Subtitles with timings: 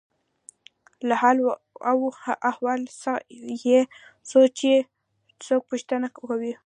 [1.07, 1.37] له حال
[1.89, 1.97] او
[2.51, 2.81] احوال
[3.65, 3.79] یې
[4.29, 4.71] څو چې
[5.45, 6.53] څوک پوښتنه کوي.